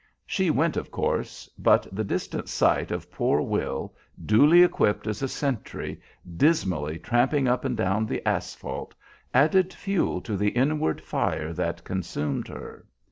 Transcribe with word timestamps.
She 0.25 0.49
went, 0.49 0.77
of 0.77 0.89
course; 0.89 1.47
but 1.59 1.85
the 1.91 2.03
distant 2.03 2.49
sight 2.49 2.89
of 2.89 3.11
poor 3.11 3.39
Will, 3.39 3.93
duly 4.25 4.63
equipped 4.63 5.05
as 5.05 5.21
a 5.21 5.27
sentry, 5.27 6.01
dismally 6.37 6.97
tramping 6.97 7.47
up 7.47 7.65
and 7.65 7.77
down 7.77 8.07
the 8.07 8.27
asphalt, 8.27 8.95
added 9.31 9.71
fuel 9.75 10.19
to 10.21 10.35
the 10.35 10.49
inward 10.49 11.01
fire 11.01 11.53
that 11.53 11.83
consumed 11.83 12.47
her. 12.47 12.87